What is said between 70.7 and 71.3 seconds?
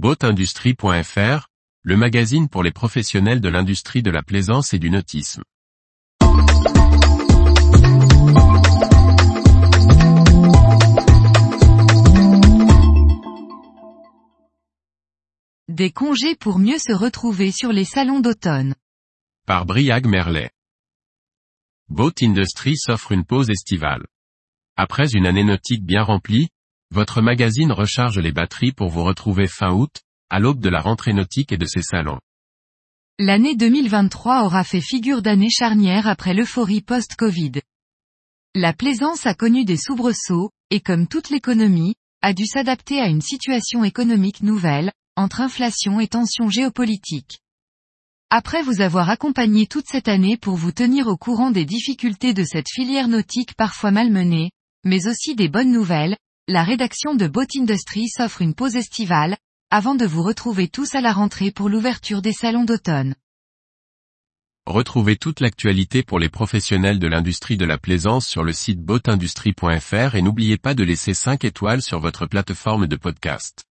de laisser